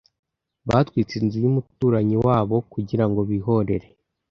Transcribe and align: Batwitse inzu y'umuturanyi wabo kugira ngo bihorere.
Batwitse 0.67 1.13
inzu 1.21 1.37
y'umuturanyi 1.43 2.15
wabo 2.25 2.55
kugira 2.73 3.05
ngo 3.09 3.21
bihorere. 3.29 3.87